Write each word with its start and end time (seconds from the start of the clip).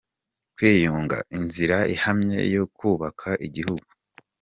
Kwiyunga, 0.55 1.17
inzira 1.37 1.77
ihamye 1.95 2.39
yo 2.55 2.63
kubaka 2.77 3.27
igihugu 3.47 3.87